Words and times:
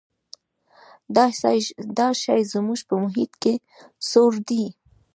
دا 1.97 2.07
شی 2.21 2.41
زموږ 2.53 2.79
په 2.89 2.95
محیط 3.03 3.31
کې 3.41 3.53
سوړ 4.09 4.33
دی. 4.49 4.65